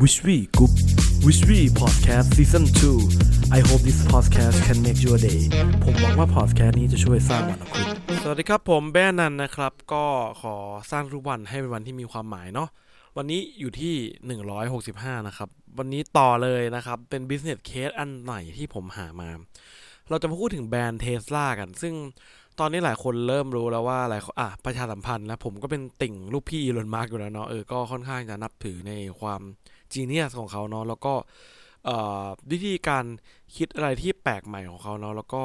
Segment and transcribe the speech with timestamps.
[0.00, 0.72] Wish We Group
[1.26, 5.40] Wish We Podcast Season 2 I hope this podcast can make your day
[5.84, 7.86] ผมหวังว่า podcast นี้จะช่วยสร้างวันของคุณ
[8.22, 10.04] สวัสดีครับผมแบนนันนะครับ ก็
[10.42, 10.56] ขอ
[10.90, 12.68] สร้างทุกวันให้เป็นวันที่มีความหมายเนาะ
[13.16, 13.94] วันนี้อยู่ที่
[14.60, 19.30] 165 นะครับ วันนี้ต่อเลยนะครับ เป็น business case อันใหม่ที่ผมหามา
[20.08, 21.94] เราจะมาพูดถึงแบรนด์เทสลากัน ซึ่ง
[22.60, 29.42] ตอนนี้หลายคนเริ่มรู้แล้วว่าหลายคนอะประชาสัมพันธ์นะผมก็เป็นติ่งลูกพี่อีลอนมัสก์อยู่แล้วเนาะเออก็ค่อนข้างจะนับถือในความ
[29.94, 31.14] genius ของเขาเนาะแล้วก็
[32.50, 33.04] วิธีการ
[33.56, 35.42] คิดอะไรที่แปลกใหม่ของเขาเนาะแล้วก็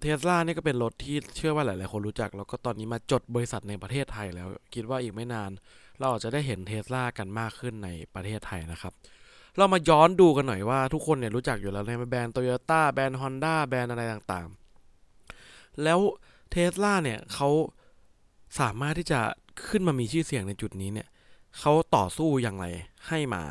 [0.00, 5.50] เทสลาเนี่ยก็เป็นรถที่เชื่อว่าหลาย ๆ คนรู้จัก แล้วก็ตอนนี้มาจดบริษัทในประเทศไทยแล้ว คิดว่าอีกไม่นาน
[5.98, 8.92] เราอาจจะได้เห็นเทสลากันมากขึ้นในประเทศไทยนะครับ
[9.58, 14.46] เรามาย้อนดูกันหน่อยว่าทุกคนเนี่ยรู้จักอยู่แล้วในแบรนด์โตโยต้าแบรนด์ฮอนด้าแบรนด์อะไรต่าง
[15.14, 15.98] ๆ แล้ว
[16.50, 17.48] เทสลาเนี่ยเขา
[18.60, 19.20] สามารถที่จะ
[19.68, 21.08] ขึ้นมามีชื่อเสียงในจุดนี้เนี่ย
[21.58, 22.64] เขาต่อสู้อย่างไร
[23.08, 23.42] ให้มา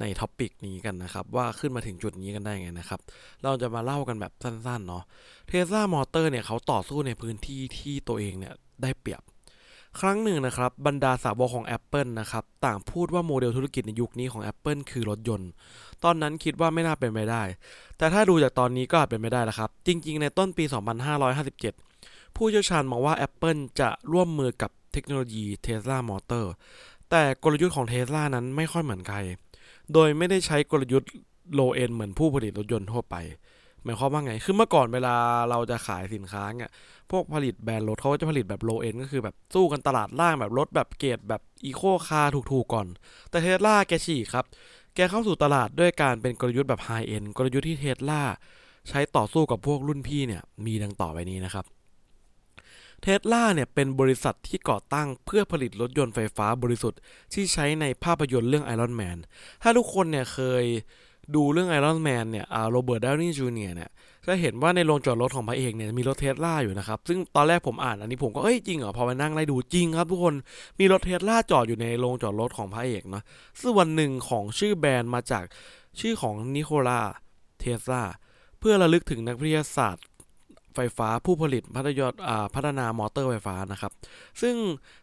[0.00, 3.00] ใน topic นี้กันนะครับ ว่าขึ้นมาถึงจุดนี้กันได้ไงนะครับ
[3.42, 5.04] เราจะมาเล่ากันแบบสั้นๆเนาะ
[5.48, 9.22] เทสลามอเตอร์เนี่ยเขาต่อสู้ในพื้นที่ที่ตัวเองเนี่ยได้เปรียบ
[10.00, 15.50] ครั้งหนึ่งนะครับ บรรดาสาวกของ Apple นะครับ ต่างพูดว่าโมเดลธุรกิจในยุคนี้ของ Apple คือรถยนต์
[16.04, 17.42] ตอนนั้นคิดว่าไม่น่าเป็นไปได้
[17.98, 20.64] แต่ถ้าดูจากตอนนี้ก็อาจเป็นไปได้แล้วครับ จริง ๆ ในต้นปี
[21.50, 26.46] 2557 ผู้เชี่ยวชาญมองว่า Apple จะร่วมมือกับเทคโนโลยี Tesla Motor
[27.10, 29.18] แต่กลยุทธ์ของ Tesla นั้นไม่ค่อยเหมือนใคร
[29.92, 31.10] โดยไม่ได้ใช้กลยุทธ์
[31.58, 33.16] low end เหมือนผู้ผลิตรถยนต์ทั่วไป
[33.84, 35.14] หมายความว่าไง คือเมื่อก่อนเวลา
[35.50, 36.72] เราจะขายสินค้าเนี่ย
[37.10, 42.86] พวกผลิตแบรนด์รถเขาจะผลิตแบบ low end ก็คือแบบสู้กันตลาดล่างแบบรถแบบเกรดแบบอีโคคาร์ถูกๆก่อน
[43.30, 44.44] แต่เทสลาแกฉีกครับ
[44.94, 48.22] แกเข้าสู่ตลาดด้วยการเป็นกลยุทธ์แบบ high end กลยุทธ์ที่เทสลา
[48.88, 51.64] ใช้ต่อสู้กับพวกรุ่นพี่เนี่ยมีดังต่อไปนี้นะครับ
[53.02, 57.00] เทสลาเนี่ยเป็นบริษัทที่ก่อตั้งเพื่อผลิตรถยนต์ไฟฟ้าบริสุทธิ์
[57.32, 59.18] ที่ใช้ในภาพยนตร์เรื่อง Iron Man
[59.62, 60.64] ถ้าทุกคนเนี่ยเคย
[61.34, 63.90] ดูเรื่อง Iron Man เนี่ยโรเบิร์ตดาวนี่จูเนียร์เนี่ย
[64.26, 70.34] จะเห็นว่าในโรงจอดรถของพระเอกเนี่ยมีรถเทสลาอยู่นะครับ ซึ่งตอนแรกผมอ่านอันนี้ผมก็เอ้ยจริงเหรอพอมานั่งไล่ดูจริงครับทุกคน
[70.78, 73.24] มีรถเทสลาจอดอยู่ในโรงจอดรถของพระเอกเนาะ
[73.60, 75.44] ซึ่งวันหนึ่งของชื่อแบรนด์มาจาก
[76.00, 77.00] ชื่อของนิโคลา
[77.60, 78.02] เทสลา
[78.58, 80.04] เพื่อระลึกถึงนักวิทยาศาสตร์
[80.74, 82.08] ไฟฟ้าผู้ผลิตพัฒยา
[82.54, 83.92] พัฒนามอเตอร์ไฟฟ้านะครับ
[84.42, 84.56] ซึ่ง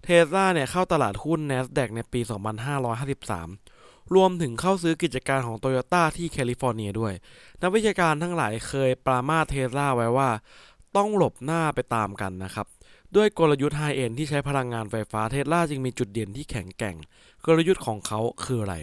[0.03, 2.21] เทสลาเนี่ยเข้าตลาดหุ้น NASDAQ ในปี
[3.37, 7.13] 2553 รวมถึงเข้าซื้อกิจการของโตโยต้าที่แคลิฟอร์เนียด้วย
[7.61, 10.29] นักวิชาการทั้งหลายเคยปรามาสเทสลาไว้ว่า
[10.95, 12.67] ต้องหลบหน้าไปตามกันนะครับ
[13.15, 16.95] ด้วยกลยุทธ์ high-end ที่ใช้พลังงานไฟฟ้าเทสลาจึงมีจุดเด่นที่แข็งแกร่ง
[17.45, 18.75] กลยุทธ์ของเขาคืออะไร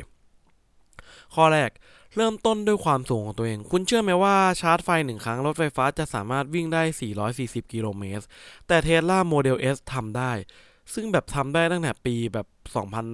[1.35, 1.71] ข้อแรก
[2.17, 6.83] เริ่มต้นด้วยความสูงของตัวเอง คุณเชื่อไหมว่าชาร์จไฟหนึ่งครั้งรถไฟฟ้าจะสามารถวิ่งได้
[7.29, 8.25] 440 กิโลเมตร
[8.69, 10.33] แต่เทสลาโมเดล S ทำได้
[10.95, 12.47] ซึ่งแบบทำได้ตั้งแต่ปีแบบ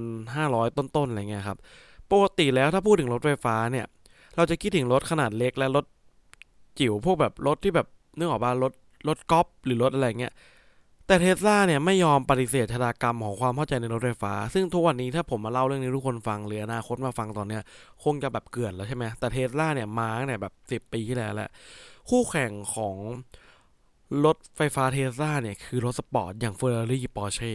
[0.05, 1.59] 2,500 ต้นๆ อะไรเงี้ยครับ
[2.13, 3.87] ปกติแล้วถ้าพูดถึงรถไฟฟ้าเนี่ย
[4.37, 5.85] เราจะคิดถึงรถขนาดเล็กและรถ
[6.79, 7.87] จิ๋วพวกแบบรถที่แบบ
[8.17, 8.73] นึกออกป่ะรถ
[9.09, 10.33] รถกอล์ฟหรือรถอะไรเงี้ย
[11.11, 17.63] แต่เทสลาเนี่ยไม่ยอมปฏิเสธชะตากรรมของความเข้าใจในรถไฟฟ้า ซึ่งทุกวันนี้ถ้าผมมาเล่าเรื่องนี้ทุกคนฟังหรืออนาคตมาฟังตอนเนี้ย
[18.05, 21.51] คงจะแบบเกลื่อนแล้วใช่ไหมแต่เทสลาเนี่ยมาตั้งแต่แบบสิบปีที่แล้วแหละ
[22.11, 22.97] คู่แข่งของ
[24.25, 27.53] รถไฟฟ้าเทสลาเนี่ยคือรถสปอร์ตอย่างเฟอร์รารี่ปอร์เช่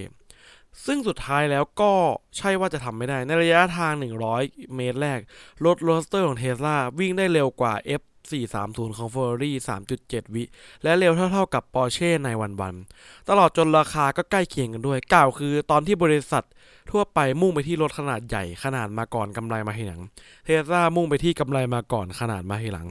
[0.85, 1.91] ซึ่งสุดท้ายแล้วก็
[2.38, 3.94] ใช่ว่าจะทำไม่ได้ในระยะทาง
[4.33, 5.19] 100 เมตรแรก
[5.65, 8.03] รถ Roadster ของเทสลาวิ่งได้เร็วกว่า F
[8.52, 9.52] 430 ของ Ferrari
[9.94, 10.44] 3.7 วิ
[10.84, 16.44] และเร็วเท่าๆกับ Porsche nine one one ตลอดจนราคาก็ใกล้เคียงกันด้วย กล่าวคือตอนที่บริษัท
[16.91, 20.02] ทั่วไปมุ่งไปที่รถขนาดใหญ่ขนาดมาก่อนกำไรมาทีหลัง
[20.46, 22.88] เทสลามุ่งไปที่กำไรมาก่อนขนาดมาทีหลัง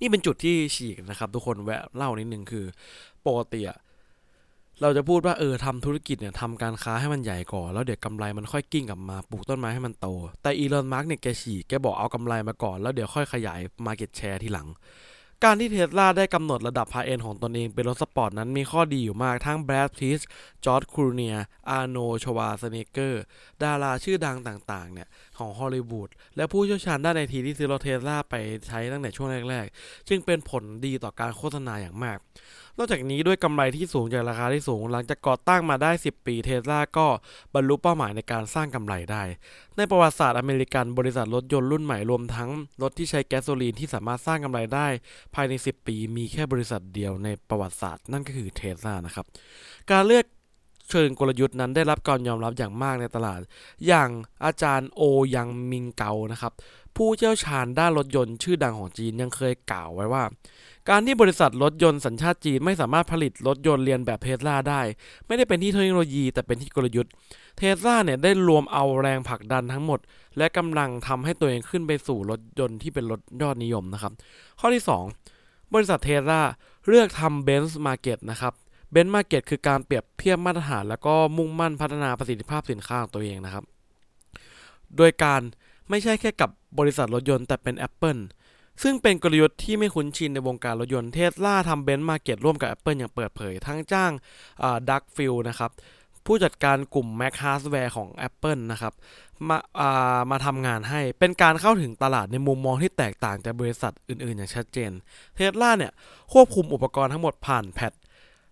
[0.00, 2.64] นี่เป็นจุดที่ฉีกนะครับ ทุกคนแวะเล่านิดนึงคือ
[3.26, 3.78] ปกติอะ
[4.82, 10.08] เราจะพูดว่าเออทำธุรกิจเนี่ยทำการค้าให้มันใหญ่ก่อน แล้วเดี๋ยวกำไรมันค่อยกลิ้งกลับมาปลูกต้นไม้ให้มันโต
[10.42, 14.68] แต่อีลอนมัสก์เนี่ยแกฉีกแกบอกเอากำไรมาก่อน แล้วเดี๋ยวค่อยขยายmarket share ทีหลัง
[15.44, 20.20] การที่เทสลาได้กำหนดระดับ high-end ของตนเองเป็นรถสปอร์ตนั้นมีข้อดีอยู่มากทั้งแบรดพิตต์
[20.64, 21.36] จอร์จคลูนีย์
[21.70, 23.22] อาร์โนลด์ชวาร์เซเน็กเกอร์
[23.62, 28.34] ดาราชื่อดังต่างๆเนี่ยของฮอลลีวูดและผู้เชี่ยวชาญด้านไอทีที่ซื้อรถเทสลาไป
[28.66, 32.18] ใช้ตั้งแต่ช่วงแรกๆ จึงเป็นผลดีต่อการโฆษณาอย่างมาก
[32.78, 37.06] นอกจากนี้ด้วยกำไรที่สูงจากราคาที่สูงหลังจากก่อตั้งมาได้ 10 ปีเทสลาก็
[37.54, 39.22] บรรลุเป้าหมายในการสร้างกำไรได้
[39.76, 42.50] ในประวัติศาสตร์อเมริกันบริษัทรถยนต์รุ่นใหม่รวมทั้ง
[42.82, 44.86] รถที่ใช้แก๊สโซลีนที่สามารถสร้างกำไรได้
[45.34, 49.26] ภายใน 10 ปี มีแค่บริษัทเดียวในประวัติศาสตร์นั่นก็คือเทสลานะครับ
[49.90, 50.24] การเลือก
[50.92, 53.40] เชิงกลยุทธ์นั้นได้รับการยอมรับอย่างมากในตลาด
[53.86, 54.08] อย่าง
[54.44, 55.02] อาจารย์โอ
[55.34, 56.52] ยังมิงเกานะครับ
[56.96, 60.24] ผู้เชี่ยวชาญด้านรถยนต์ชื่อดังของจีนยังเคยกล่าวไว้ว่า
[60.88, 64.80] การที่บริษัทรถยนต์สัญชาติจีนไม่สามารถผลิตรถยนต์เลียนแบบเทสลาได้
[65.26, 67.12] ไม่ได้เป็นที่เทคโนโลยี แต่เป็นที่กลยุทธ์
[67.58, 70.00] เทสลาเนี่ยได้รวมเอาแรงผลักดันทั้งหมด
[70.38, 74.12] และกำลังทำให้ตัวเองขึ้นไปสู่รถยนต์ที่เป็นรถยอดนิยมนะครับ
[74.60, 74.84] ข้อที่
[75.28, 76.42] 2 บริษัทเทสลา
[76.88, 78.52] เลือกทำ benchmarking นะครับ
[78.92, 83.64] benchmarking คือการเปรียบเทียบมาตรฐานแล้วก็มุ่งมั่นพัฒนาประสิทธิภาพสินค้าของตัวเองนะครับ
[84.96, 85.40] โดยการ
[85.90, 88.20] ไม่ใช่แค่กับบริษัทรถยนต์แต่เป็น Apple
[88.82, 94.12] ซึ่งเป็นกลยุทธ์ที่ไม่คุ้นชินในวงการรถยนต์เทสลาทำ benchmarking ร่วมกับ Apple อย่างเปิดเผย ทั้งจ้าง
[94.88, 95.70] ดักฟิลนะครับ
[96.26, 98.92] ผู้จัดการกลุ่ม Mac Hardware ของ Apple นะครับ
[99.48, 104.90] มาามาทำงานให้เป็นการเข้าถึงตลาดในมุมมองที่แตกต่างจากบริษัทอื่น ๆ อย่างชัดเจน
[105.34, 105.92] เทสลาเนี่ย
[106.32, 107.92] ควบคุมอุปกรณ์ทั้งหมดผ่านแพด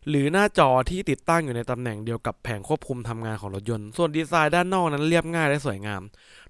[0.08, 6.02] หรือหน้าจอที่ติดตั้งอยู่ในตำแหน่งเดียวกับแผงควบคุมทำงานของรถยนต์ ส่วนดีไซน์ด้านนอกนั้นเรียบง่ายและสวยงาม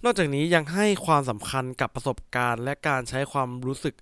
[0.05, 3.95] นอกจากนี้ยังให้ความสำคัญกับประสบการณ์ และการใช้ความรู้สึก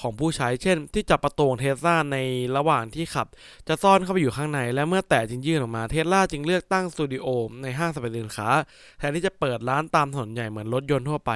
[0.00, 2.18] ของผู้ใช้ เช่น ที่จับประตูเทสลาใน
[2.56, 3.26] ระหว่างที่ขับ
[3.68, 7.26] จะซ่อนเข้าไปอยู่ข้างใน และเมื่อแตะจึงยื่นออกมาเทสลาจึงเลือกตั้งสตูดิโอ
[7.62, 8.48] ในห้างสรรพสินค้า
[8.98, 11.32] แทนที่จะเปิดร้านตามถนนใหญ่เหมือนรถยนต์ทั่วไป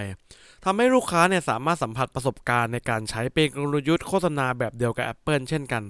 [0.64, 5.82] ทำให้ลูกค้าเนี่ยสามารถสัมผัสประสบการณ์ในการใช้เป็นกลยุทธ์โฆษณาแบบเดียวกับ Apple เช่นกัน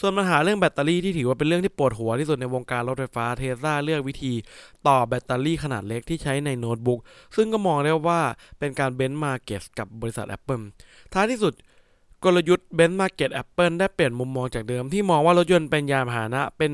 [0.00, 4.32] ส่วนปัญหาเรื่องแบตเตอรี่ที่ถือว่าเป็นเรื่องที่ปวดหัวที่สุดในวงการรถไฟฟ้าเทสลาเลือกวิธี
[4.86, 7.00] ต่อแบตเตอรี่ขนาดเล็กที่ใช้ในโน้ตบุ๊ก
[7.36, 8.20] ซึ่งก็มองได้ว่า
[8.58, 10.64] เป็นการ benchmarking กับบริษัท Apple
[11.14, 11.54] ท้ายที่สุด
[12.24, 16.72] กลยุทธ์ benchmark Apple ได้เปลี่ยนมุมมองจากเดิมที่มองว่ารถยนต์เป็นยานพาหนะเป็น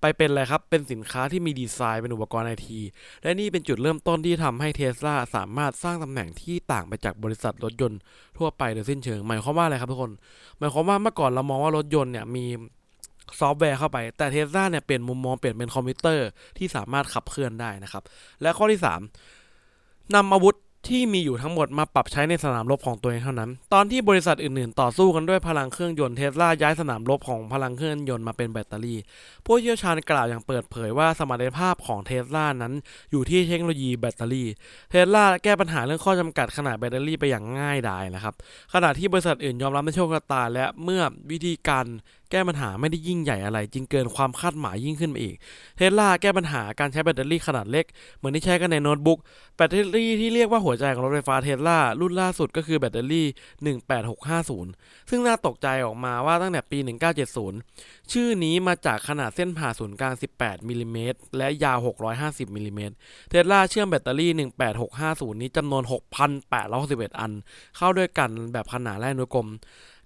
[0.00, 2.80] ไปเป็นอะไรครับ เป็นสินค้าที่มีดีไซน์เป็นอุปกรณ์ไอที
[3.22, 8.00] และนี่เป็นจุดเริ่มต้นที่ทำให้เทสลาสามารถสร้างตำแหน่งที่ต่างไปจากบริษัทรถยนต์
[8.38, 10.12] ทั่วไปโดยสิ้นเชิง หมายความว่าอะไรครับทุกคน
[10.58, 12.44] หมายความว่าเมื่อก่อนเรามองว่ารถยนต์เนี่ยมี
[13.40, 16.26] ซอฟต์แวร์เข้าไป แต่เทสลาเนี่ยเปลี่ยนมุมมองเปลี่ยนเป็นคอมพิวเตอร์
[16.58, 18.02] ที่สามารถขับเคลื่อนได้นะครับ
[18.42, 18.80] และข้อที่
[19.46, 20.56] 3นำอาวุธ
[20.92, 28.98] ที่มีอยู่ทั้งหมดมาปรับใช้ในสนามรบของตัวเองเท่านั้น ตอนที่บริษัทอื่นๆ ต่อสู้กันด้วยพลังเครื่องยนต์เทสลาย้ายสนามรบของพลังเครื่องยนต์มาเป็นแบตเตอรี่
[29.46, 32.72] ผู้เชี่ยวชาญกล่าวอย่างเปิดเผยว่าสมรรถภาพของเทสลานั้น
[33.10, 34.48] อยู่ที่เทคโนโลยีแบตเตอรี่
[34.90, 38.34] เทสลาแก้ปัญหาเรื่องข้อจำกัดขนาดแบตเตอรี่ไปอย่างง่ายดายนะครับ
[38.74, 41.86] ขณะที่บริษัทอื่นยอมรับในโชคชะตาและเมื่อวิธีการ
[42.30, 45.36] แก้ปัญหาไม่ได้ยิ่งใหญ่อะไรจึงเกินความคาดหมายยิ่งขึ้นไปอีก
[45.76, 47.84] เทสลาแก้ปัญหาการใช้แบตเตอรี่ขนาดเล็ก
[48.16, 49.18] เหมือนที่ใช้กันในโน้ตบุ๊ก
[49.56, 53.26] แบตเตอรี่ที่เรียกว่าหัวใจของรถไฟฟ้าเทสลารุ่นล่าสุดก็คือแบตเตอรี่
[54.56, 56.78] 18650 ซึ่งน่าตกใจออกมาว่าตั้งแต่ปี
[57.44, 61.78] 1970 ชื่อนี้มาจากขนาดเส้นผ่าศูนย์กลาง 18มิลลิเมตรและยาว
[62.16, 62.94] 650มิลลิเมตร
[63.30, 64.32] เทสลาเชื่อมแบตเตอรี่
[64.86, 65.82] 18650 นี้จำนวน
[66.52, 67.32] 6,861 อัน
[67.76, 69.48] เข้าด้วยกันแบบขนานและอนุกรม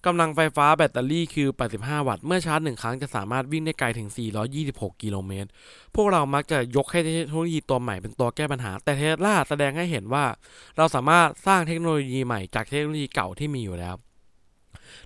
[0.06, 1.48] กำลังไฟฟ้าแบตเตอรี่คือ
[1.78, 4.08] 85 วัตต์ เมื่อชาร์จหนึ่งครั้งจะสามารถวิ่งได้ไกลถึง
[4.54, 5.48] 426 กิโลเมตร
[5.94, 10.24] พวกเรามักจะยกให้เทคโนโลยีตัวใหม่เป็นตัวแก้ปัญหา แต่เทสลาแสดงให้เห็นว่า
[10.76, 13.94] เราสามารถสร้างเทคโนโลยีใหม่จากเทคโนโลยีเก่าที่มีอยู่แล้ว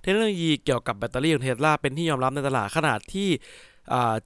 [0.01, 3.29] เทคโนโลยีเกี่ยวกับแบตเตอรี่ของเทสลาเป็นที่ยอมรับในตลาดขนาดที่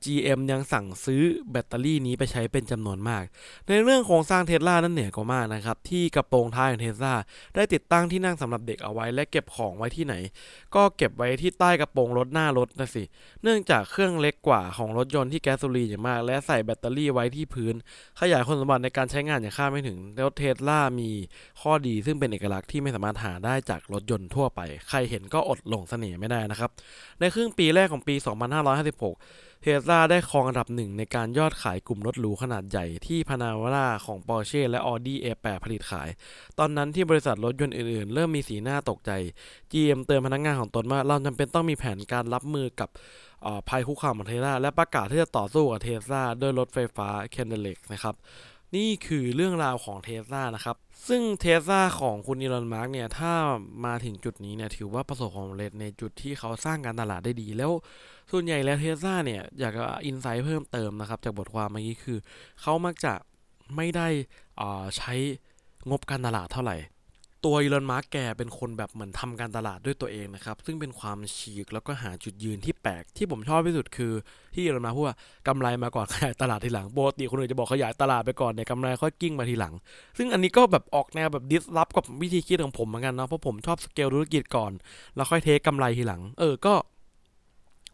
[0.04, 3.24] GM ยังสั่งซื้อแบตเตอรี่นี้ไปใช้เป็นจำนวนมาก
[3.68, 7.16] ในเรื่องโครงสร้างเทสลานั้นเหนือกว่ามากนะครับ ที่กระโปรงท้ายของเทสลา
[7.56, 10.16] ได้ติดตั้งที่นั่งสำหรับเด็กเอาไว้ และเก็บของไว้ที่ไหน
[10.76, 13.04] ก็เก็บไว้ที่ใต้กระโปรงรถหน้ารถนะสิ
[13.44, 17.76] เนื่องจากเครื่องเล็กกว่าของรถยนต์ที่แก๊สโซลีนอย่างมาก และใส่แบตเตอรี่ไว้ที่พื้น
[18.20, 21.10] ขยายคุณสมบัติในการใช้งานอย่างคาดไม่ถึงแล้วเทสลามี
[21.62, 26.70] ข้อดีซึ่งเป็นเอกลักษณ์ที่ไม่สามารถหาได้จากรถยนต์ทั่วไป ใครเห็นก็อดหลงเสน่ห์ไม่ได้นะครับ
[27.20, 36.10] ในครึ่งปีแรกของปี 2556 เทสลาได้ครองอันดับหนึ่งในการยอดขายกลุ่มรถหรูขนาดใหญ่ที่ Panamera ของปอร์เช่และ Audi A8 ผลิตขาย
[36.60, 39.12] ตอนนั้นที่บริษัทรถยนต์อื่นๆ เริ่มมีสีหน้าตกใจ
[39.72, 42.90] GM เตือนพนักงานของตนว่าเราจำเป็นต้องมีแผนการรับมือกับ
[43.70, 48.16] ภัยคุกคามของเทสลาและประกาศที่จะต่อสู้กับเทสลาด้วยรถไฟฟ้า Cadillac นะครับ
[48.76, 50.76] นี่คือเรื่องราวของเทสลานะครับ
[51.08, 53.34] ซึ่งเทสลาของคุณอีลอนมัสก์เนี่ย ถ้า
[53.86, 57.72] มาถึงจุดนี้เนี่ย ถือว่าประสบความสำเร็จในจุดที่เขาสร้างการตลาดได้ดี แล้ว
[58.32, 62.18] ส่วนใหญ่แล้วเทสลาเนี่ย อยากจะ insight เพิ่มเติมนะครับ จากบทความเมื่อกี้คือ
[62.62, 63.14] เขามักจะ
[63.76, 64.08] ไม่ได้
[64.98, 65.14] ใช้
[65.90, 66.78] งบการตลาดเท่าไหร่
[67.46, 74.14] ตัวอีลอนมัสก์แกเป็นคนแบบเหมือนทำการตลาดด้วยตัวเองนะครับ ซึ่งเป็นความฉีกแล้วก็หาจุดยืนที่แปลกที่ผมชอบที่สุดคือ
[74.54, 75.18] ที่อีลอนมัสก์พูดว่า
[75.48, 79.74] กำไรมาก่อนขยายตลาดทีหลังปกติคนอื่นจะบอกขยายตลาดไปก่อนเนี่ยกำไรค่อยวิ่งมาทีหลัง
[80.18, 84.72] ซึ่งอันนี้ก็แบบออกแนวแบบ disrupt กับวิธีคิดของผมเหมือนกันเนาะเพราะผมชอบสเกลธุรกิจก่อน
[85.16, 86.74] แล้วค่อย take กำไรทีหลัง เออก็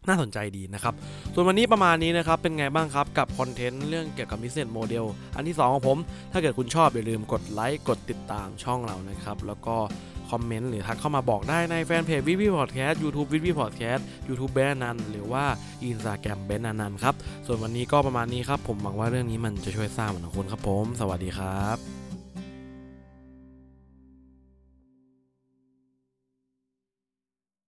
[0.08, 0.94] น่าสนใจดีนะครับ
[1.34, 5.04] ส่วนวันนี้ประมาณนี้นะครับ เป็นไงบ้างครับกับ content เรื่องเกี่ยวกับ business model
[5.36, 5.98] อันที่ 2 ของผม
[6.32, 9.76] ถ้าเกิดคุณชอบอย่าลืมกดไลค์ กดติดตามช่องเรานะครับ แล้วก็
[10.30, 15.44] comment หรือทักเข้ามาบอกได้ในแฟนเพจวิวีพอดแคสต์ยูทูบวิวีพอดแคสต์ยูทูบเบนนันหรือว่า
[15.84, 17.14] อินสตาแกรมเบนนันครับ
[17.46, 22.05] ส่วนวันนี้ก็ประมาณนี้ครับ ผมหวังว่าเรื่องนี้มันจะช่วยสร้างมันของคุณครับผม สวัสดีครับ